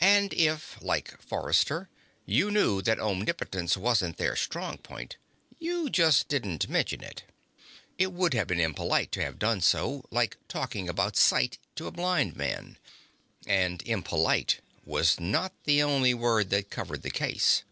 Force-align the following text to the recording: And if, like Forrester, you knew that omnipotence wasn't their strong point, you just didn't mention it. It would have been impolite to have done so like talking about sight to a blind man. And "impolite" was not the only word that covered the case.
And 0.00 0.32
if, 0.32 0.78
like 0.80 1.20
Forrester, 1.20 1.90
you 2.24 2.50
knew 2.50 2.80
that 2.80 2.98
omnipotence 2.98 3.76
wasn't 3.76 4.16
their 4.16 4.34
strong 4.34 4.78
point, 4.78 5.18
you 5.58 5.90
just 5.90 6.28
didn't 6.28 6.70
mention 6.70 7.02
it. 7.04 7.24
It 7.98 8.10
would 8.10 8.32
have 8.32 8.46
been 8.46 8.58
impolite 8.58 9.12
to 9.12 9.22
have 9.22 9.38
done 9.38 9.60
so 9.60 10.06
like 10.10 10.38
talking 10.48 10.88
about 10.88 11.14
sight 11.14 11.58
to 11.74 11.86
a 11.86 11.92
blind 11.92 12.36
man. 12.36 12.78
And 13.46 13.82
"impolite" 13.84 14.62
was 14.86 15.20
not 15.20 15.52
the 15.64 15.82
only 15.82 16.14
word 16.14 16.48
that 16.48 16.70
covered 16.70 17.02
the 17.02 17.10
case. 17.10 17.62